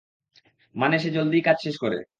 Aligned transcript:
মানে, 0.75 0.95
সে 0.99 1.09
জলদিই 1.11 1.41
কাজ 1.41 1.57
শেষ 1.63 1.75
করে। 1.77 1.97